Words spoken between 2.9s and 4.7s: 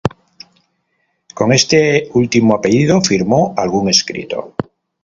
firmó algún escrito.